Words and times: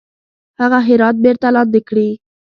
هغه 0.59 0.79
هرات 0.87 1.15
بیرته 1.23 1.47
لاندي 1.55 1.81
کړي. 1.89 2.09